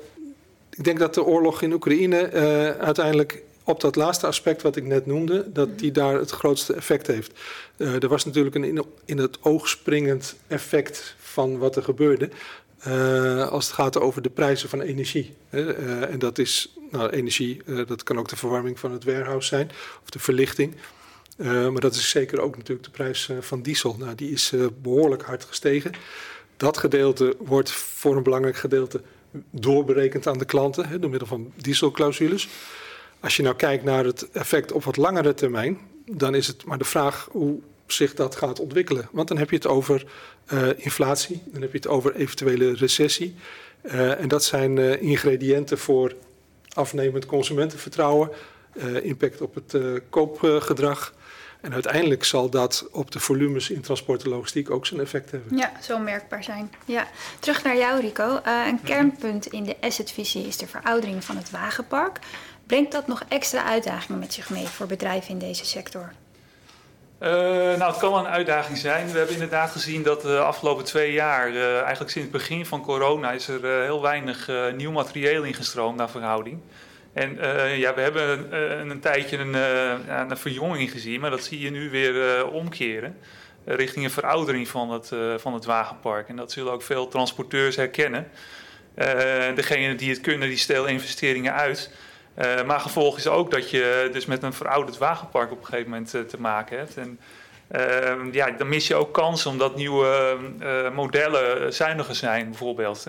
ik 0.70 0.84
denk 0.84 0.98
dat 0.98 1.14
de 1.14 1.24
oorlog 1.24 1.62
in 1.62 1.72
Oekraïne 1.72 2.30
uh, 2.32 2.70
uiteindelijk 2.70 3.42
op 3.66 3.80
dat 3.80 3.96
laatste 3.96 4.26
aspect 4.26 4.62
wat 4.62 4.76
ik 4.76 4.84
net 4.84 5.06
noemde, 5.06 5.52
dat 5.52 5.78
die 5.78 5.90
daar 5.90 6.18
het 6.18 6.30
grootste 6.30 6.74
effect 6.74 7.06
heeft. 7.06 7.32
Uh, 7.76 8.02
er 8.02 8.08
was 8.08 8.24
natuurlijk 8.24 8.54
een 8.54 8.84
in, 9.04 9.18
het 9.18 9.42
oog 9.42 9.68
springend 9.68 10.36
effect 10.46 11.14
van 11.18 11.58
wat 11.58 11.76
er 11.76 11.82
gebeurde. 11.82 12.30
Uh, 12.86 13.48
als 13.48 13.66
het 13.66 13.74
gaat 13.74 14.00
over 14.00 14.22
de 14.22 14.30
prijzen 14.30 14.68
van 14.68 14.80
energie. 14.80 15.34
Uh, 15.50 16.12
en 16.12 16.18
dat 16.18 16.38
is 16.38 16.74
nou, 16.90 17.10
energie, 17.10 17.62
dat 17.86 18.02
kan 18.02 18.18
ook 18.18 18.28
de 18.28 18.36
verwarming 18.36 18.78
van 18.78 18.92
het 18.92 19.04
warehouse 19.04 19.48
zijn, 19.48 19.70
of 20.02 20.10
de 20.10 20.18
verlichting. 20.18 20.74
maar 21.36 21.80
dat 21.80 21.94
is 21.94 22.10
zeker 22.10 22.40
ook 22.40 22.56
natuurlijk 22.56 22.86
de 22.86 22.92
prijs 22.92 23.30
van 23.40 23.62
diesel. 23.62 23.96
Nou, 23.98 24.14
die 24.14 24.30
is 24.30 24.52
behoorlijk 24.82 25.22
hard 25.22 25.44
gestegen. 25.44 25.92
Dat 26.56 26.78
gedeelte 26.78 27.36
wordt 27.38 27.70
voor 27.72 28.16
een 28.16 28.22
belangrijk 28.22 28.56
gedeelte 28.56 29.02
doorberekend 29.50 30.26
aan 30.26 30.38
de 30.38 30.44
klanten 30.44 30.88
hè, 30.88 30.98
door 30.98 31.10
middel 31.10 31.28
van 31.28 31.52
dieselclausules. 31.56 32.48
Als 33.26 33.36
je 33.36 33.42
nou 33.42 33.56
kijkt 33.56 33.84
naar 33.84 34.04
het 34.04 34.30
effect 34.30 34.72
op 34.72 34.84
wat 34.84 34.96
langere 34.96 35.34
termijn, 35.34 35.78
dan 36.10 36.34
is 36.34 36.46
het 36.46 36.64
maar 36.64 36.78
de 36.78 36.84
vraag 36.84 37.28
hoe 37.30 37.58
zich 37.86 38.14
dat 38.14 38.36
gaat 38.36 38.60
ontwikkelen. 38.60 39.08
Want 39.12 39.28
dan 39.28 39.38
heb 39.38 39.50
je 39.50 39.56
het 39.56 39.66
over 39.66 40.06
uh, 40.52 40.68
inflatie, 40.76 41.42
dan 41.44 41.62
heb 41.62 41.70
je 41.70 41.76
het 41.76 41.88
over 41.88 42.14
eventuele 42.14 42.74
recessie. 42.74 43.34
Uh, 43.82 44.20
en 44.20 44.28
dat 44.28 44.44
zijn 44.44 44.76
uh, 44.76 45.02
ingrediënten 45.02 45.78
voor 45.78 46.14
afnemend 46.72 47.26
consumentenvertrouwen, 47.26 48.30
impact 49.02 49.40
op 49.40 49.54
het 49.54 49.78
koopgedrag. 50.10 51.14
En 51.60 51.72
uiteindelijk 51.72 52.24
zal 52.24 52.50
dat 52.50 52.88
op 52.90 53.10
de 53.10 53.20
volumes 53.20 53.70
in 53.70 53.80
transport 53.80 54.22
en 54.22 54.30
logistiek 54.30 54.70
ook 54.70 54.86
zijn 54.86 55.00
effect 55.00 55.30
hebben. 55.30 55.56
Ja, 55.56 55.72
zal 55.80 55.98
merkbaar 55.98 56.44
zijn. 56.44 56.72
Ja. 56.84 57.08
Terug 57.38 57.64
naar 57.64 57.76
jou, 57.76 58.00
Rico. 58.00 58.40
Een 58.66 58.82
kernpunt 58.82 59.46
in 59.46 59.64
de 59.64 59.76
assetvisie 59.80 60.46
is 60.46 60.56
de 60.56 60.66
veroudering 60.66 61.24
van 61.24 61.36
het 61.36 61.50
wagenpark. 61.50 62.18
Brengt 62.66 62.92
dat 62.92 63.06
nog 63.06 63.22
extra 63.28 63.64
uitdagingen 63.64 64.18
met 64.18 64.32
zich 64.32 64.50
mee 64.50 64.66
voor 64.66 64.86
bedrijven 64.86 65.30
in 65.30 65.38
deze 65.38 65.64
sector? 65.64 66.12
Uh, 67.20 67.28
nou, 67.76 67.82
het 67.82 67.96
kan 67.96 68.14
een 68.14 68.26
uitdaging 68.26 68.78
zijn. 68.78 69.10
We 69.10 69.16
hebben 69.18 69.34
inderdaad 69.34 69.70
gezien 69.70 70.02
dat 70.02 70.22
de 70.22 70.38
afgelopen 70.38 70.84
twee 70.84 71.12
jaar, 71.12 71.52
uh, 71.52 71.80
eigenlijk 71.80 72.10
sinds 72.10 72.28
het 72.28 72.30
begin 72.30 72.66
van 72.66 72.82
corona, 72.82 73.32
is 73.32 73.48
er 73.48 73.64
uh, 73.64 73.82
heel 73.82 74.02
weinig 74.02 74.50
nieuw 74.76 74.90
materieel 74.90 75.42
ingestroomd 75.42 75.96
naar 75.96 76.10
verhouding. 76.10 76.60
En 77.12 77.38
ja, 77.78 77.94
we 77.94 78.00
hebben 78.00 78.54
een, 78.80 78.90
een 78.90 79.00
tijdje 79.00 79.38
een, 79.38 79.54
een, 80.30 80.36
verjonging 80.36 80.90
gezien, 80.90 81.20
maar 81.20 81.30
dat 81.30 81.44
zie 81.44 81.60
je 81.60 81.70
nu 81.70 81.90
weer 81.90 82.46
omkeren. 82.48 83.18
richting 83.64 84.04
een 84.04 84.10
veroudering 84.10 84.68
van 84.68 84.90
het, 84.90 85.12
van 85.36 85.54
het 85.54 85.64
wagenpark. 85.64 86.28
En 86.28 86.36
dat 86.36 86.52
zullen 86.52 86.72
ook 86.72 86.82
veel 86.82 87.08
transporteurs 87.08 87.76
herkennen. 87.76 88.28
degenen 89.54 89.96
die 89.96 90.10
het 90.10 90.20
kunnen, 90.20 90.48
die 90.48 90.58
stellen 90.58 90.90
investeringen 90.90 91.52
uit. 91.52 91.90
Uh, 92.38 92.62
maar 92.62 92.80
gevolg 92.80 93.16
is 93.16 93.26
ook 93.26 93.50
dat 93.50 93.70
je 93.70 94.08
dus 94.12 94.26
met 94.26 94.42
een 94.42 94.52
verouderd 94.52 94.98
wagenpark 94.98 95.50
op 95.52 95.58
een 95.58 95.64
gegeven 95.64 95.90
moment 95.90 96.14
uh, 96.14 96.20
te 96.20 96.40
maken 96.40 96.78
hebt. 96.78 96.96
En 96.96 97.18
uh, 97.76 98.32
ja, 98.32 98.50
dan 98.50 98.68
mis 98.68 98.86
je 98.86 98.94
ook 98.94 99.14
kansen 99.14 99.50
omdat 99.50 99.76
nieuwe 99.76 100.36
eh, 100.60 100.90
modellen 100.90 101.74
zuiniger 101.74 102.14
zijn, 102.14 102.48
bijvoorbeeld. 102.48 103.06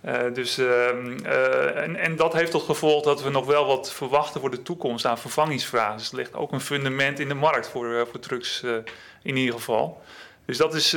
Hè. 0.00 0.32
dus, 0.32 0.58
ehm, 0.58 1.24
en, 1.74 1.96
en, 1.96 2.16
dat 2.16 2.32
heeft 2.32 2.50
tot 2.50 2.62
gevolg 2.62 3.04
dat 3.04 3.22
we 3.22 3.30
nog 3.30 3.46
wel 3.46 3.66
wat 3.66 3.92
verwachten 3.92 4.40
voor 4.40 4.50
de 4.50 4.62
toekomst 4.62 5.06
aan 5.06 5.18
vervangingsvragen. 5.18 5.96
Dus 5.96 6.10
er 6.10 6.16
ligt 6.16 6.34
ook 6.34 6.52
een 6.52 6.60
fundament 6.60 7.18
in 7.18 7.28
de 7.28 7.34
markt 7.34 7.68
voor, 7.68 8.06
voor 8.10 8.20
trucks 8.20 8.62
in 9.22 9.36
ieder 9.36 9.54
geval. 9.54 10.02
Dus 10.44 10.56
dat 10.56 10.74
is 10.74 10.96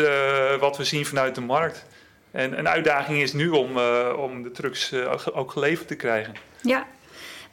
wat 0.60 0.78
we 0.78 0.84
zien 0.84 1.06
vanuit 1.06 1.36
de 1.36 1.42
markt. 1.42 1.86
En 2.32 2.58
een 2.58 2.68
uitdaging 2.68 3.22
is 3.22 3.34
nu 3.34 3.50
om, 3.50 3.78
om 4.18 4.44
de 4.44 4.52
trucks 4.52 4.94
ook 5.34 5.52
geleverd 5.52 5.88
te 5.88 5.96
krijgen. 5.96 6.34
Ja, 6.62 6.88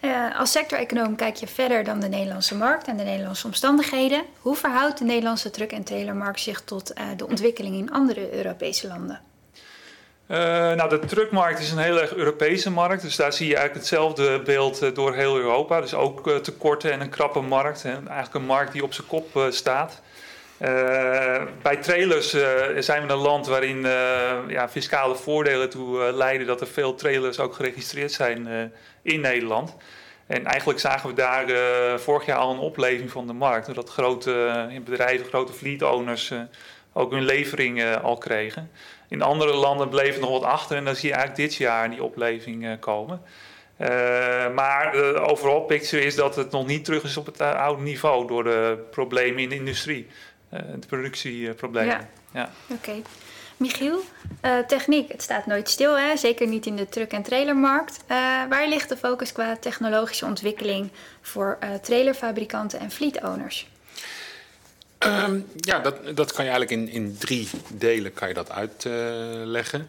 uh, 0.03 0.39
als 0.39 0.51
sector-econoom 0.51 1.17
kijk 1.17 1.37
je 1.37 1.47
verder 1.47 1.85
dan 1.85 2.01
de 2.01 2.09
Nederlandse 2.09 2.55
markt 2.55 2.87
en 2.87 2.97
de 2.97 3.03
Nederlandse 3.03 3.47
omstandigheden. 3.47 4.23
Hoe 4.39 4.57
verhoudt 4.57 4.99
de 4.99 5.05
Nederlandse 5.05 5.51
truck- 5.51 5.73
en 5.73 5.85
trailermarkt 5.85 6.41
zich 6.41 6.61
tot 6.61 6.93
uh, 6.99 7.05
de 7.17 7.27
ontwikkeling 7.27 7.75
in 7.77 7.93
andere 7.93 8.35
Europese 8.35 8.89
landen? 8.89 9.21
Uh, 10.29 10.39
nou, 10.73 10.89
de 10.89 10.99
truckmarkt 10.99 11.61
is 11.61 11.71
een 11.71 11.79
heel 11.79 12.01
erg 12.01 12.15
Europese 12.15 12.71
markt. 12.71 13.03
Dus 13.03 13.17
daar 13.17 13.33
zie 13.33 13.49
je 13.49 13.57
eigenlijk 13.57 13.87
hetzelfde 13.87 14.43
beeld 14.43 14.95
door 14.95 15.15
heel 15.15 15.37
Europa. 15.37 15.81
Dus 15.81 15.95
ook 15.95 16.31
tekorten 16.31 16.93
en 16.93 17.01
een 17.01 17.09
krappe 17.09 17.41
markt. 17.41 17.85
Eigenlijk 17.85 18.35
een 18.35 18.45
markt 18.45 18.73
die 18.73 18.83
op 18.83 18.93
zijn 18.93 19.07
kop 19.07 19.47
staat. 19.51 20.01
Bij 21.63 21.77
trailers 21.81 22.31
zijn 22.79 23.07
we 23.07 23.13
een 23.13 23.19
land 23.19 23.47
waarin 23.47 23.81
ja, 24.49 24.69
fiscale 24.69 25.15
voordelen 25.15 25.71
toe 25.71 26.13
leiden 26.13 26.47
dat 26.47 26.61
er 26.61 26.67
veel 26.67 26.95
trailers 26.95 27.39
ook 27.39 27.55
geregistreerd 27.55 28.13
zijn 28.13 28.73
in 29.03 29.21
Nederland. 29.21 29.77
En 30.27 30.45
eigenlijk 30.45 30.81
zagen 30.81 31.09
we 31.09 31.15
daar 31.15 31.47
vorig 32.01 32.27
jaar 32.27 32.39
al 32.39 32.53
een 32.53 32.59
opleving 32.59 33.11
van 33.11 33.27
de 33.27 33.33
markt. 33.33 33.67
Doordat 33.67 33.91
grote 33.91 34.69
bedrijven, 34.85 35.27
grote 35.27 35.53
fleet 35.53 35.83
owners 35.83 36.33
ook 36.93 37.11
hun 37.11 37.25
levering 37.25 37.97
al 38.03 38.19
kregen. 38.19 38.71
In 39.09 39.23
andere 39.23 39.53
landen 39.53 39.89
bleven 39.89 40.21
nog 40.21 40.31
wat 40.31 40.43
achter 40.43 40.77
en 40.77 40.85
dan 40.85 40.97
zie 40.97 41.09
je 41.09 41.15
eigenlijk 41.15 41.49
dit 41.49 41.59
jaar 41.59 41.91
die 41.91 42.03
opleving 42.03 42.79
komen. 42.81 43.23
maar 44.55 44.95
overal 45.21 45.61
picture 45.61 46.05
is 46.05 46.15
dat 46.15 46.37
het 46.37 46.51
nog 46.51 46.67
niet 46.67 46.85
terug 46.85 47.03
is 47.03 47.17
op 47.17 47.27
het 47.27 47.41
oude 47.41 47.83
niveau 47.83 48.27
door 48.27 48.45
de 48.45 48.79
problemen 48.91 49.43
in 49.43 49.49
de 49.49 49.55
industrie. 49.55 50.09
De 50.53 50.87
productieproblemen. 50.87 51.89
Ja, 51.89 52.09
ja. 52.33 52.51
oké. 52.71 53.03
Michiel, 53.57 54.03
uh, 54.45 54.59
techniek, 54.59 55.13
het 55.13 55.23
staat 55.23 55.47
nooit 55.47 55.69
stil, 55.69 55.99
hè? 55.99 56.17
zeker 56.17 56.47
niet 56.47 56.67
in 56.67 56.77
de 56.77 56.89
truck- 56.89 57.13
en 57.13 57.23
trailermarkt. 57.23 57.97
Uh, 57.97 58.07
waar 58.49 58.69
ligt 58.69 58.89
de 58.89 58.97
focus 58.97 59.33
qua 59.33 59.57
technologische 59.57 60.25
ontwikkeling 60.25 60.91
voor 61.21 61.59
uh, 61.63 61.75
trailerfabrikanten 61.75 62.79
en 62.79 62.91
fleet-owners? 62.91 63.67
Um, 64.99 65.47
ja, 65.57 65.79
dat, 65.79 66.17
dat 66.17 66.33
kan 66.33 66.45
je 66.45 66.51
eigenlijk 66.51 66.81
in, 66.81 66.89
in 66.89 67.17
drie 67.19 67.49
delen 67.69 68.13
kan 68.13 68.29
je 68.29 68.35
dat 68.35 68.51
uitleggen. 68.51 69.89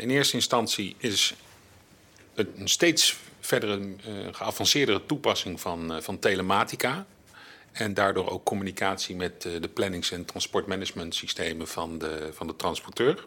in 0.00 0.10
eerste 0.10 0.34
instantie 0.34 0.96
is 0.98 1.34
het 2.34 2.48
een 2.56 2.68
steeds 2.68 3.16
verdere 3.40 3.80
geavanceerdere 4.32 5.06
toepassing 5.06 5.60
van, 5.60 6.02
van 6.02 6.18
telematica. 6.18 7.06
En 7.72 7.94
daardoor 7.94 8.30
ook 8.30 8.44
communicatie 8.44 9.16
met 9.16 9.44
eh, 9.44 9.52
de 9.60 9.68
plannings- 9.68 10.10
en 10.10 10.24
transportmanagement 10.24 11.14
systemen 11.14 11.68
van 11.68 11.98
de, 11.98 12.28
van 12.32 12.46
de 12.46 12.56
transporteur. 12.56 13.26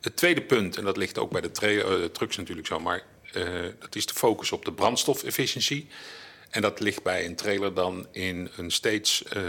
Het 0.00 0.16
tweede 0.16 0.42
punt, 0.42 0.76
en 0.76 0.84
dat 0.84 0.96
ligt 0.96 1.18
ook 1.18 1.30
bij 1.30 1.40
de 1.40 1.50
uh, 1.72 2.04
trucks 2.04 2.36
natuurlijk 2.36 2.66
zo, 2.66 2.80
maar 2.80 3.02
uh, 3.36 3.44
dat 3.78 3.94
is 3.94 4.06
de 4.06 4.14
focus 4.14 4.52
op 4.52 4.64
de 4.64 4.72
brandstofefficiëntie. 4.72 5.86
En 6.50 6.62
dat 6.62 6.80
ligt 6.80 7.02
bij 7.02 7.24
een 7.24 7.36
trailer 7.36 7.74
dan 7.74 8.06
in 8.10 8.50
een 8.56 8.70
steeds 8.70 9.24
uh, 9.36 9.42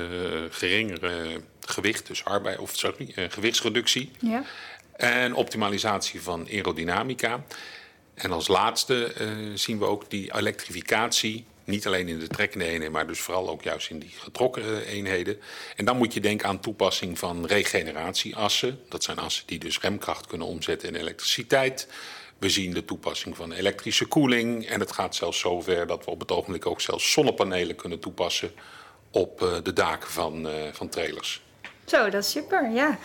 geringere 0.49 1.41
gewicht, 1.59 2.07
dus 2.07 2.23
arbeid, 2.23 2.59
of 2.59 2.75
sorry, 2.75 3.13
gewichtsreductie. 3.29 4.11
Ja. 4.19 4.43
En 4.95 5.33
optimalisatie 5.33 6.21
van 6.21 6.47
aerodynamica. 6.47 7.45
En 8.13 8.31
als 8.31 8.47
laatste 8.47 9.13
zien 9.55 9.79
we 9.79 9.85
ook 9.85 10.09
die 10.09 10.35
elektrificatie 10.35 11.45
niet 11.65 11.87
alleen 11.87 12.07
in 12.07 12.19
de 12.19 12.27
trekkende 12.27 12.65
eenheden, 12.65 12.91
maar 12.91 13.07
dus 13.07 13.19
vooral 13.19 13.49
ook 13.49 13.63
juist 13.63 13.89
in 13.89 13.99
die 13.99 14.13
getrokken 14.17 14.85
eenheden. 14.85 15.39
En 15.75 15.85
dan 15.85 15.97
moet 15.97 16.13
je 16.13 16.19
denken 16.19 16.47
aan 16.47 16.59
toepassing 16.59 17.19
van 17.19 17.45
regeneratieassen. 17.45 18.79
Dat 18.89 19.03
zijn 19.03 19.17
assen 19.17 19.43
die 19.47 19.59
dus 19.59 19.79
remkracht 19.79 20.27
kunnen 20.27 20.47
omzetten 20.47 20.89
in 20.89 20.95
elektriciteit. 20.95 21.87
We 22.37 22.49
zien 22.49 22.73
de 22.73 22.85
toepassing 22.85 23.35
van 23.35 23.51
elektrische 23.51 24.05
koeling. 24.05 24.67
En 24.67 24.79
het 24.79 24.91
gaat 24.91 25.15
zelfs 25.15 25.39
zover 25.39 25.87
dat 25.87 26.05
we 26.05 26.11
op 26.11 26.19
het 26.19 26.31
ogenblik 26.31 26.65
ook 26.65 26.81
zelfs 26.81 27.11
zonnepanelen 27.11 27.75
kunnen 27.75 27.99
toepassen 27.99 28.51
op 29.11 29.41
uh, 29.41 29.57
de 29.63 29.73
daken 29.73 30.09
van, 30.09 30.47
uh, 30.47 30.53
van 30.71 30.89
trailers. 30.89 31.41
Zo, 31.85 32.09
dat 32.09 32.23
is 32.23 32.31
super, 32.31 32.71
ja. 32.71 32.99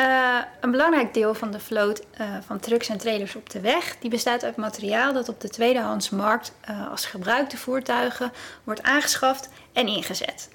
Uh, 0.00 0.38
een 0.60 0.70
belangrijk 0.70 1.14
deel 1.14 1.34
van 1.34 1.50
de 1.50 1.60
vloot 1.60 2.02
uh, 2.20 2.36
van 2.46 2.60
trucks 2.60 2.88
en 2.88 2.98
trailers 2.98 3.34
op 3.34 3.50
de 3.50 3.60
weg 3.60 3.96
die 4.00 4.10
bestaat 4.10 4.44
uit 4.44 4.56
materiaal 4.56 5.12
dat 5.12 5.28
op 5.28 5.40
de 5.40 5.48
tweedehandsmarkt 5.48 6.52
uh, 6.70 6.90
als 6.90 7.06
gebruikte 7.06 7.56
voertuigen 7.56 8.32
wordt 8.64 8.82
aangeschaft 8.82 9.48
en 9.72 9.86
ingezet. 9.86 10.48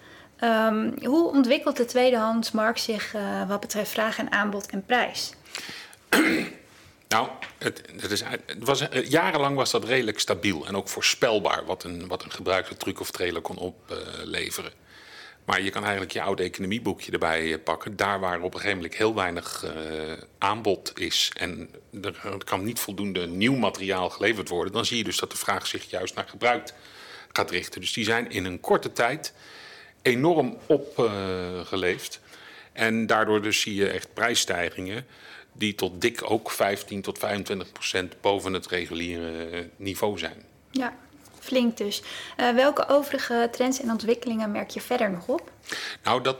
Um, 0.43 0.93
hoe 1.03 1.31
ontwikkelt 1.31 1.77
de 1.77 1.85
tweedehandsmarkt 1.85 2.79
zich 2.79 3.15
wat 3.47 3.59
betreft 3.59 3.91
vraag 3.91 4.17
en 4.17 4.31
aanbod 4.31 4.65
en 4.65 4.85
prijs? 4.85 5.33
Nou, 7.07 7.27
het, 7.57 7.81
het 7.99 8.11
is, 8.11 8.23
het 8.23 8.43
was, 8.59 8.83
jarenlang 9.03 9.55
was 9.55 9.71
dat 9.71 9.83
redelijk 9.83 10.19
stabiel 10.19 10.67
en 10.67 10.75
ook 10.75 10.89
voorspelbaar 10.89 11.65
wat 11.65 11.83
een, 11.83 12.07
wat 12.07 12.23
een 12.23 12.31
gebruikte 12.31 12.77
truck 12.77 12.99
of 12.99 13.11
trailer 13.11 13.41
kon 13.41 13.57
opleveren. 13.57 14.71
Maar 15.45 15.61
je 15.61 15.69
kan 15.69 15.81
eigenlijk 15.81 16.11
je 16.11 16.21
oude 16.21 16.43
economieboekje 16.43 17.11
erbij 17.11 17.53
eh, 17.53 17.63
pakken. 17.63 17.95
Daar 17.95 18.19
waar 18.19 18.41
op 18.41 18.53
een 18.53 18.59
gegeven 18.59 18.75
moment 18.75 18.95
heel 18.95 19.15
weinig 19.15 19.65
uh, 19.65 20.13
aanbod 20.37 20.99
is 20.99 21.31
en 21.37 21.69
er 22.01 22.43
kan 22.45 22.63
niet 22.63 22.79
voldoende 22.79 23.27
nieuw 23.27 23.55
materiaal 23.55 24.09
geleverd 24.09 24.49
worden, 24.49 24.73
dan 24.73 24.85
zie 24.85 24.97
je 24.97 25.03
dus 25.03 25.17
dat 25.17 25.31
de 25.31 25.37
vraag 25.37 25.67
zich 25.67 25.89
juist 25.89 26.15
naar 26.15 26.27
gebruik 26.27 26.73
gaat 27.31 27.51
richten. 27.51 27.81
Dus 27.81 27.93
die 27.93 28.03
zijn 28.03 28.29
in 28.29 28.45
een 28.45 28.59
korte 28.59 28.91
tijd 28.91 29.33
enorm 30.01 30.57
opgeleefd. 30.65 32.19
En 32.71 33.05
daardoor 33.05 33.41
dus 33.41 33.61
zie 33.61 33.75
je 33.75 33.89
echt 33.89 34.13
prijsstijgingen 34.13 35.05
die 35.53 35.75
tot 35.75 36.01
dik 36.01 36.31
ook 36.31 36.51
15 36.51 37.01
tot 37.01 37.17
25 37.17 37.71
procent 37.71 38.21
boven 38.21 38.53
het 38.53 38.67
reguliere 38.67 39.69
niveau 39.75 40.17
zijn. 40.17 40.43
Ja, 40.71 40.97
flink 41.43 41.77
dus. 41.77 42.01
Uh, 42.37 42.49
welke 42.49 42.87
overige 42.87 43.49
trends 43.51 43.81
en 43.81 43.91
ontwikkelingen 43.91 44.51
merk 44.51 44.69
je 44.69 44.81
verder 44.81 45.11
nog 45.11 45.27
op? 45.27 45.51
Nou, 46.03 46.21
dat 46.21 46.37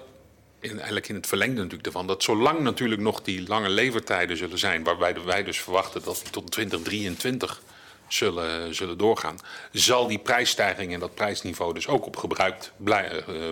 in, 0.60 0.75
eigenlijk 0.75 1.07
in 1.07 1.15
het 1.15 1.27
verlengde 1.27 1.55
natuurlijk 1.55 1.86
ervan. 1.86 2.07
Dat 2.07 2.24
zolang 2.24 2.60
natuurlijk 2.60 3.01
nog 3.01 3.22
die 3.22 3.48
lange 3.48 3.69
levertijden 3.69 4.38
zullen 4.38 4.60
zijn, 4.60 4.83
waarbij 4.83 5.15
wij 5.25 5.43
dus 5.43 5.60
verwachten 5.60 6.03
dat 6.03 6.19
die 6.24 6.31
tot 6.31 6.51
2023 6.51 7.62
zullen, 8.07 8.75
zullen 8.75 8.98
doorgaan, 8.98 9.39
zal 9.72 10.07
die 10.07 10.19
prijsstijging 10.19 10.93
en 10.93 11.00
dat 11.00 11.15
prijsniveau 11.15 11.74
dus 11.74 11.88
ook 11.88 12.05
op 12.05 12.15
gebruikt 12.17 12.72
uh, 12.86 12.95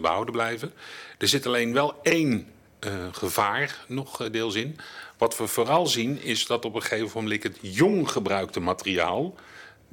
behouden 0.01 0.34
blijven. 0.34 0.74
Er 1.17 1.27
zit 1.27 1.46
alleen 1.46 1.74
wel 1.74 2.00
één 2.03 2.48
uh, 2.79 2.93
gevaar 3.12 3.77
nog 3.88 4.29
deels 4.29 4.55
in. 4.55 4.79
Wat 5.17 5.38
we 5.38 5.48
vooral 5.48 5.88
zien 5.88 6.22
is 6.22 6.46
dat 6.46 6.65
op 6.65 6.75
een 6.75 6.81
gegeven 6.81 7.22
moment 7.22 7.43
het 7.43 7.58
jong 7.62 8.12
gebruikte 8.12 8.60
materiaal 8.60 9.36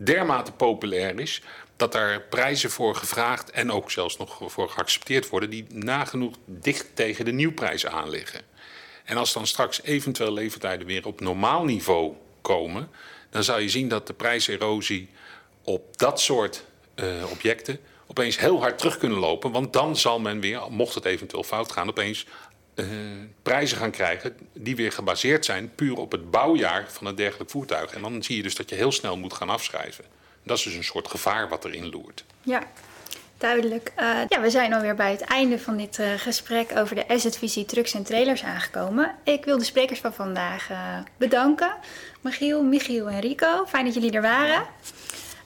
dermate 0.00 0.52
populair 0.52 1.20
is 1.20 1.42
dat 1.76 1.94
er 1.94 2.20
prijzen 2.20 2.70
voor 2.70 2.94
gevraagd 2.94 3.50
en 3.50 3.72
ook 3.72 3.90
zelfs 3.90 4.16
nog 4.16 4.40
voor 4.46 4.68
geaccepteerd 4.68 5.28
worden 5.28 5.50
die 5.50 5.66
nagenoeg 5.68 6.34
dicht 6.44 6.86
tegen 6.94 7.24
de 7.24 7.32
nieuwprijs 7.32 7.86
aan 7.86 8.10
liggen. 8.10 8.40
En 9.04 9.16
als 9.16 9.32
dan 9.32 9.46
straks 9.46 9.82
eventueel 9.82 10.32
levertijden 10.32 10.86
weer 10.86 11.06
op 11.06 11.20
normaal 11.20 11.64
niveau 11.64 12.14
komen, 12.42 12.90
dan 13.30 13.44
zal 13.44 13.58
je 13.58 13.68
zien 13.68 13.88
dat 13.88 14.06
de 14.06 14.12
prijserosie 14.12 15.08
op 15.64 15.98
dat 15.98 16.20
soort 16.20 16.64
uh, 16.94 17.30
objecten 17.30 17.80
opeens 18.06 18.38
heel 18.38 18.60
hard 18.60 18.78
terug 18.78 18.98
kunnen 18.98 19.18
lopen. 19.18 19.52
Want 19.52 19.72
dan 19.72 19.96
zal 19.96 20.20
men 20.20 20.40
weer, 20.40 20.60
mocht 20.70 20.94
het 20.94 21.04
eventueel 21.04 21.42
fout 21.42 21.72
gaan, 21.72 21.88
opeens 21.88 22.26
uh, 22.78 22.86
prijzen 23.42 23.76
gaan 23.76 23.90
krijgen 23.90 24.36
die 24.52 24.76
weer 24.76 24.92
gebaseerd 24.92 25.44
zijn 25.44 25.74
puur 25.74 25.96
op 25.96 26.12
het 26.12 26.30
bouwjaar 26.30 26.84
van 26.88 27.06
een 27.06 27.14
dergelijk 27.14 27.50
voertuig. 27.50 27.92
En 27.92 28.02
dan 28.02 28.22
zie 28.22 28.36
je 28.36 28.42
dus 28.42 28.54
dat 28.54 28.70
je 28.70 28.74
heel 28.74 28.92
snel 28.92 29.16
moet 29.16 29.32
gaan 29.32 29.48
afschrijven. 29.48 30.04
Dat 30.42 30.58
is 30.58 30.64
dus 30.64 30.74
een 30.74 30.84
soort 30.84 31.08
gevaar 31.08 31.48
wat 31.48 31.64
erin 31.64 31.90
loert. 31.90 32.24
Ja, 32.42 32.62
duidelijk. 33.38 33.92
Uh, 33.98 34.20
ja, 34.28 34.40
we 34.40 34.50
zijn 34.50 34.74
alweer 34.74 34.94
bij 34.94 35.10
het 35.10 35.20
einde 35.20 35.58
van 35.58 35.76
dit 35.76 35.98
uh, 35.98 36.06
gesprek 36.16 36.70
over 36.76 36.94
de 36.94 37.08
assetvisie 37.08 37.64
trucks 37.64 37.94
en 37.94 38.02
trailers 38.02 38.44
aangekomen. 38.44 39.14
Ik 39.24 39.44
wil 39.44 39.58
de 39.58 39.64
sprekers 39.64 40.00
van 40.00 40.14
vandaag 40.14 40.70
bedanken. 41.16 41.74
Michiel, 42.20 42.62
Michiel 42.62 43.08
en 43.08 43.20
Rico, 43.20 43.64
fijn 43.66 43.84
dat 43.84 43.94
jullie 43.94 44.12
er 44.12 44.22
waren. 44.22 44.66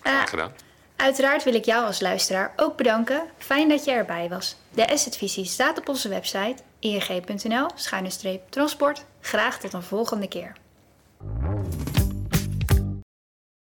Graag 0.02 0.30
gedaan. 0.30 0.52
Uiteraard 0.96 1.44
wil 1.44 1.54
ik 1.54 1.64
jou 1.64 1.86
als 1.86 2.00
luisteraar 2.00 2.52
ook 2.56 2.76
bedanken. 2.76 3.22
Fijn 3.38 3.68
dat 3.68 3.84
je 3.84 3.90
erbij 3.90 4.28
was. 4.28 4.56
De 4.70 4.88
assetvisie 4.88 5.44
staat 5.44 5.78
op 5.78 5.88
onze 5.88 6.08
website 6.08 6.62
ing.nl-transport. 6.82 9.04
Graag 9.20 9.58
tot 9.58 9.72
een 9.72 9.82
volgende 9.82 10.28
keer. 10.28 10.61